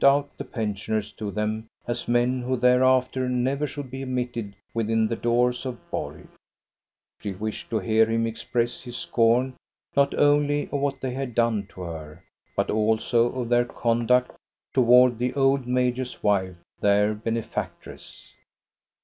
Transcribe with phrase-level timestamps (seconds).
[0.03, 5.15] out the pensioners to them as men who thereafter never should be admitted within the
[5.15, 6.27] doors of Borg»
[7.21, 9.53] She wished to hear him express his scorn
[9.95, 12.23] not only of what they had done to her,
[12.55, 14.31] but also of their conduct
[14.73, 18.33] toward the old major's wife, their benefactress.